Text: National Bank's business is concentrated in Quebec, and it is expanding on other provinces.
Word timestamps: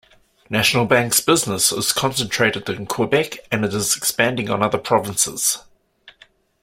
National 0.49 0.85
Bank's 0.87 1.21
business 1.21 1.71
is 1.71 1.91
concentrated 1.93 2.67
in 2.69 2.87
Quebec, 2.87 3.37
and 3.51 3.63
it 3.63 3.71
is 3.71 3.95
expanding 3.95 4.49
on 4.49 4.63
other 4.63 4.79
provinces. 4.79 5.59